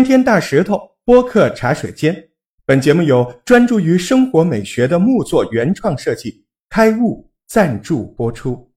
[0.00, 2.30] 天天大石头播客茶水间，
[2.64, 8.72] 本节目由专注于生活美学的木作原创设计开悟赞助播出。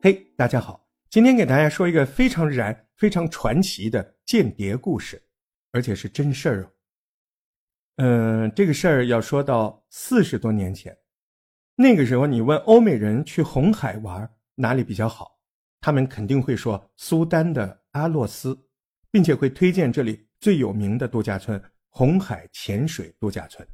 [0.00, 5.22] 嘿，大家好，今天给大家说一个非常燃、非常传奇的间谍故事，
[5.72, 6.66] 而且是真事儿哦。
[7.96, 10.96] 嗯，这个事儿要说到四十多年前，
[11.76, 15.38] 那个时候你问欧美人去红海玩哪里比较好，
[15.82, 18.58] 他们肯定会说苏丹的阿洛斯。
[19.14, 23.64] 并且会推荐这里最有名的度假村——红海潜水度假村。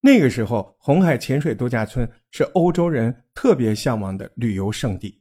[0.00, 5.18] 那个时候，红海潜水度假村是欧洲人特别向往的旅游胜地，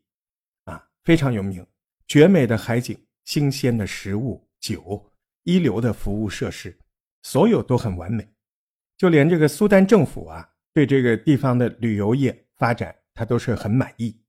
[0.65, 1.65] 啊，非常有名，
[2.05, 5.09] 绝美的海景、新鲜的食物、酒、
[5.43, 6.77] 一流的服务设施，
[7.21, 8.29] 所有都很完美。
[8.97, 14.21] 就连这个苏丹政府啊，对这个地方的旅游业发展，他都是很满意。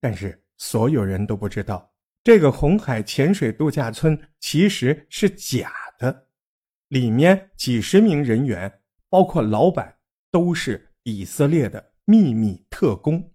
[0.00, 1.88] 但是，所有人都不知道。
[2.24, 6.28] 这个红海潜水度假村其实是假的，
[6.88, 8.70] 里面几十名人员，
[9.08, 9.96] 包括老板，
[10.30, 13.32] 都是以色列的秘密特工。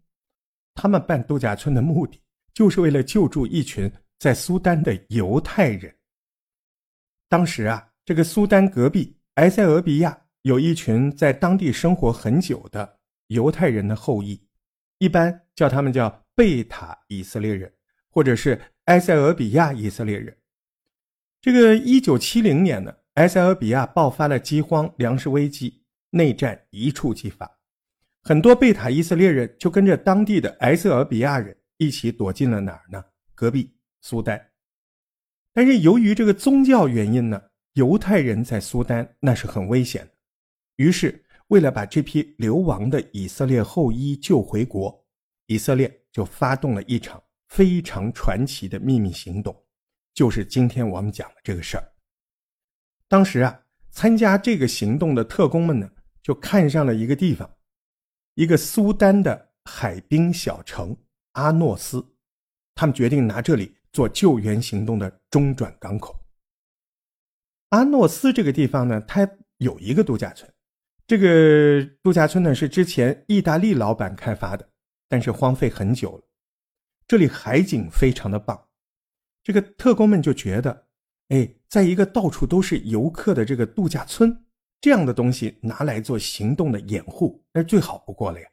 [0.76, 2.22] 他们办度假村的目的，
[2.54, 5.92] 就是为了救助一群在苏丹的犹太人。
[7.28, 14.40] 当时啊，这个苏丹隔壁埃塞俄比亚有一群在当地生活很久的犹太人的后裔，
[15.00, 17.74] 一般叫他们叫贝塔以色列人，
[18.12, 18.62] 或者是。
[18.86, 20.38] 埃塞俄比亚以色列人，
[21.40, 27.50] 这个一九七零年呢，埃塞俄比亚爆发了饥荒、粮食危机，内战一触即发，
[28.22, 33.02] 很多贝塔以色列人就跟着当地的埃塞俄比亚人一起躲进了哪儿呢？
[33.34, 34.50] 隔壁苏丹。
[35.54, 37.42] 但是由于这个宗教原因呢，
[37.76, 40.12] 犹太人在苏丹那是很危险的。
[40.76, 45.06] 于是为了把这批流亡的以色列后裔救回国，
[45.46, 47.24] 以色列就发动了一场。
[47.54, 49.56] 非常传奇的秘密行动，
[50.16, 51.84] 就是今天我们讲的这个事儿。
[53.08, 55.88] 当时啊，参加这个行动的特工们呢，
[56.24, 57.48] 就看上了一个地方，
[58.34, 60.98] 一个苏丹的海滨小城
[61.34, 62.04] 阿诺斯，
[62.74, 66.20] 他们决定拿这里做救援行动的中转港口。
[67.70, 70.52] 阿诺斯这个地方呢，它有一个度假村，
[71.06, 74.68] 这个度假村呢是之前意大利老板开发的，
[75.08, 76.24] 但是荒废很久了。
[77.08, 78.68] 这里海景非常的棒，
[79.44, 80.88] 这个特工们就觉得，
[81.30, 84.46] 哎，在一个到处都是游客的这个度假村，
[84.80, 88.48] 这样的东西拿来做行动的掩护，那最好不过了呀。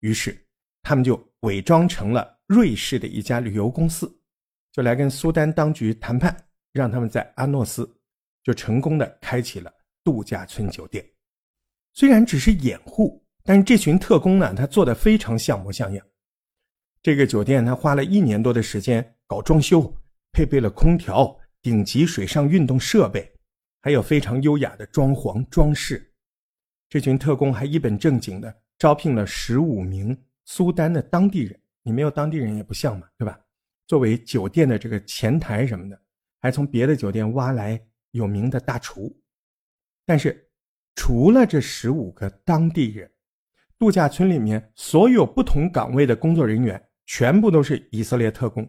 [0.00, 0.36] 于是，
[0.82, 4.12] 他们就伪装成了瑞士的一家旅游公司，
[4.72, 6.36] 就来跟苏丹当局谈判，
[6.72, 7.88] 让他们在阿诺斯
[8.42, 9.72] 就成功的开启了
[10.02, 11.04] 度假村酒店。
[11.94, 16.06] 虽然只是掩护，但是这群特工呢，他做的非常像模像样。
[17.08, 19.90] 这个酒店他花了一年多的时间搞装修，
[20.30, 23.32] 配备了空调、顶级水上运动设备，
[23.80, 26.12] 还有非常优雅的装潢装饰。
[26.86, 30.14] 这群特工还一本正经的招聘了十五名
[30.44, 33.40] 苏丹的当地人，你没有当地人也不像嘛，对吧？
[33.86, 35.98] 作为酒店的这个前台什么的，
[36.42, 39.18] 还从别的酒店挖来有名的大厨。
[40.04, 40.46] 但是，
[40.94, 43.10] 除了这十五个当地人，
[43.78, 46.78] 度假村里面所有不同岗位的工作人员。
[47.08, 48.68] 全部都是以色列特工，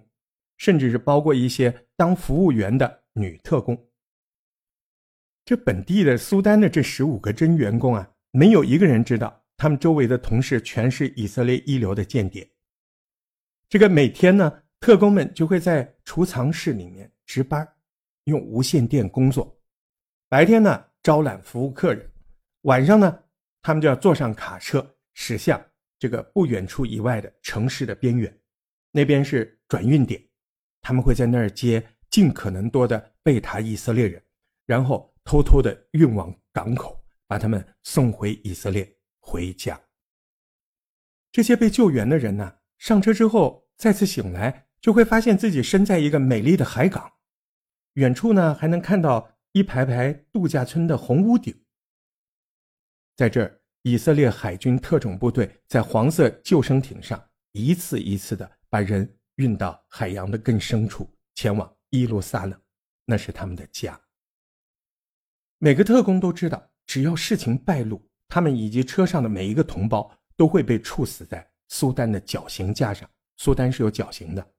[0.58, 3.78] 甚至是包括一些当服务员的女特工。
[5.44, 12.50] 这本地的苏丹的这十五个真员工啊，没有一个人知道他们周围的同事全是以色列一流的间谍。
[13.68, 17.68] 这个每天呢，特工们就会在储藏室里面值班，
[18.24, 19.54] 用无线电工作。
[20.30, 22.02] 白天呢，招揽服务客人；
[22.62, 23.20] 晚上呢，
[23.62, 25.62] 他们就要坐上卡车驶向。
[26.00, 28.34] 这个不远处以外的城市的边缘，
[28.90, 30.24] 那边是转运点，
[30.80, 34.24] 他们会在那儿接尽可能多的贝塔以色列人，
[34.66, 38.90] 然后偷偷的运往港口，把他们送回以色列
[39.20, 39.80] 回家。
[41.34, 47.12] 这些被救援的人呢，上车之后再次醒来，就会发现自己身在一个美丽的海港，
[47.96, 51.66] 远处呢还能看到一排排度假村的红屋顶，
[53.18, 53.59] 在这儿。
[53.84, 57.22] 以色列海军特种部队在黄色救生艇上
[57.54, 62.60] 一次一次的把人运到海洋的更深处，前往伊路撒冷，
[63.06, 64.00] 那是他们的家。
[65.60, 73.10] 每个特工都知道，只要事情败露，他们以及车上的每一个同胞都会被处死在苏丹的绞刑架上。
[73.38, 74.54] 苏丹是有绞刑的。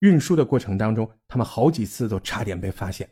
[0.00, 3.08] 运输的过程当中，他们好几次都差点被发现，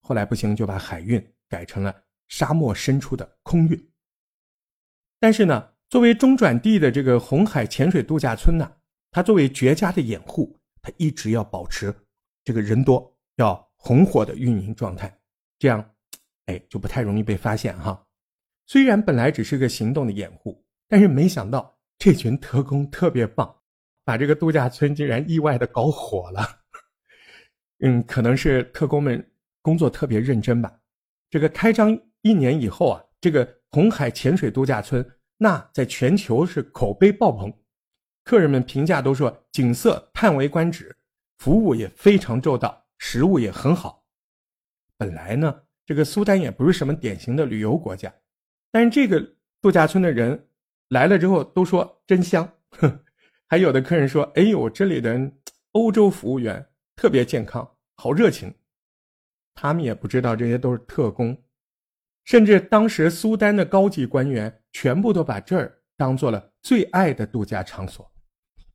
[0.00, 3.90] 后来不行，就把海运改成了沙漠深处的空运。
[5.24, 8.70] 但是呢，作为中转地的这个红海潜水度假村呢，
[9.10, 11.94] 它作为绝佳的掩护，它一直要保持
[12.44, 15.18] 这个人多要红火的运营状态，
[15.58, 15.82] 这样，
[16.44, 18.06] 哎，就不太容易被发现哈。
[18.66, 23.50] 虽然本来只是个行动的掩护，但是没想到这群特工特别棒，
[24.04, 26.46] 把这个度假村竟然意外的搞火了。
[27.80, 29.26] 嗯，可能是特工们
[29.62, 30.70] 工作特别认真吧。
[31.30, 35.04] 这个开张一年以后啊，这个红海潜水度假村
[35.36, 37.52] 那在全球是口碑爆棚，
[38.22, 40.96] 客人们评价都说景色叹为观止，
[41.38, 44.04] 服务也非常周到，食物也很好。
[44.96, 48.14] 本来呢，这个苏丹也不是什么典型的旅游国家。
[48.70, 49.20] 但是这个
[49.60, 50.46] 度假村的人
[50.90, 52.48] 来了之后都说真香，
[53.48, 55.32] 还有的客人说：“哎呦，这里的
[55.72, 58.54] 欧洲服务员特别健康，好热情。”
[59.52, 61.36] 他们也不知道这些都是特工，
[62.24, 68.10] 甚至当时苏丹的高级官员全部都把这儿当做了最爱的度假场所。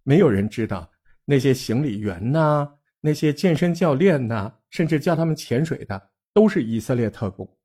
[0.03, 0.89] 没有人知道
[1.25, 7.57] 那些行李员呐，那些健身教练呐，甚至教他们潜水的都是以色列特工。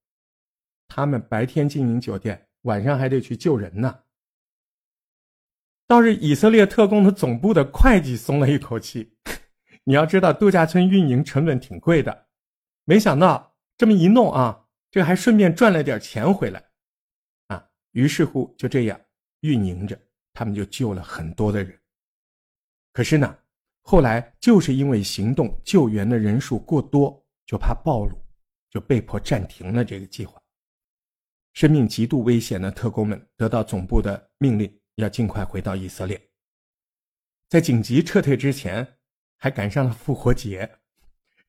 [0.88, 4.00] 他们白天经营酒店，晚上还得去救人呢。
[5.86, 9.16] 倒是以色列特工的总部的会计松了一口气。
[9.84, 12.26] 你要知道，度假村运营成本挺贵的，
[12.84, 14.63] 没想到这么一弄啊，
[14.94, 16.64] 这还顺便赚了点钱回来，
[17.48, 19.00] 啊，于是乎就这样
[19.40, 20.00] 运营着，
[20.32, 21.76] 他们就救了很多的人。
[22.92, 23.36] 可是呢，
[23.82, 28.16] 后来就是因为行动救援的人数过多，就怕暴露，
[28.70, 30.40] 就被迫暂停了这个计划。
[31.54, 36.30] 生命极度危险的特工们得到总部的命令，要尽快回到以色列。
[37.48, 38.86] 在紧急撤退之前，
[39.38, 40.78] 还赶上了复活节，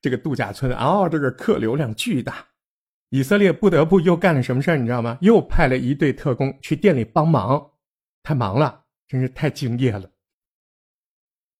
[0.00, 2.44] 这个度假村啊，这个客流量巨大。
[3.10, 5.18] 以色列不得不又干了什么事儿，你知道吗？
[5.20, 7.70] 又派了一队特工去店里帮忙，
[8.22, 10.10] 太忙了，真是太敬业了。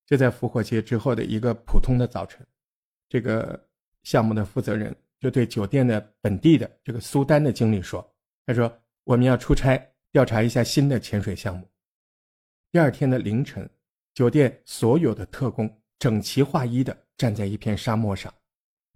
[0.06, 2.46] 就在复活节之后的一个普通的早晨，
[3.08, 3.68] 这个
[4.02, 8.06] 项目的负责人就对酒店的本地的这个苏丹的经理说。
[8.44, 8.72] 他说
[9.02, 9.76] ：“我们要出差
[10.12, 11.68] 调查一下新的潜水项目。”
[12.70, 13.68] 第二天的凌晨，
[14.14, 18.32] 酒店所有的特工整齐划一的站在一片沙漠上，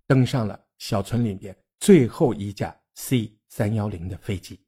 [0.06, 4.60] 登上了小村里边最后一架 C 三幺零的飞机。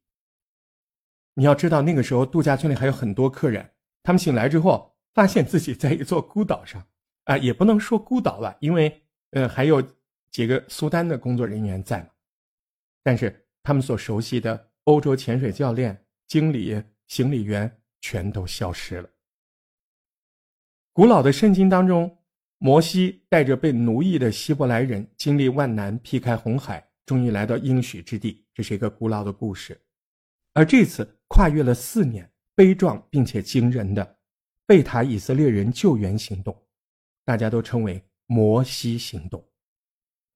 [1.34, 3.70] 你要知道，那个时候度假村里还有很多客人，
[4.02, 6.84] 他们醒来之后发现自己在一座孤岛上，
[7.24, 9.80] 啊，也不能说孤岛吧，因为呃还有
[10.32, 12.08] 几个苏丹的工作人员在嘛，
[13.04, 14.68] 但是他们所熟悉的。
[14.86, 19.08] 欧洲潜水教练、经理、行李员全都消失了。
[20.92, 22.18] 古老的圣经当中，
[22.58, 28.44] 摩西带着被奴役的希伯来人，经历万难，劈开红海，终于来到应许之地。
[28.54, 29.80] 这是一个古老的故事。
[30.54, 34.18] 而这次跨越了四年，悲壮并且惊人的
[34.66, 36.56] 贝塔以色列人救援行动，
[37.24, 39.44] 大家都称为摩西行动。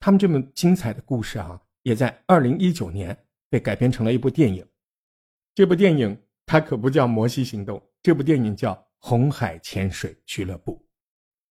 [0.00, 3.16] 他们这么精彩的故事啊，也在二零一九年。
[3.48, 4.66] 被改编成了一部电影，
[5.54, 10.74] 这部电影它可不叫《摩西行动》，这部电影叫《红海潜水俱乐部》，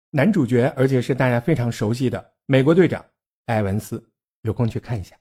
[0.09, 3.03] 男主角而且是大家非常熟悉的美国队长
[3.45, 4.03] 埃文斯，
[4.41, 5.15] 有空去看一下。